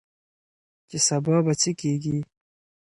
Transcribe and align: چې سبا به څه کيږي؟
چې 0.89 0.97
سبا 1.07 1.35
به 1.45 1.53
څه 1.61 1.71
کيږي؟ 1.79 2.17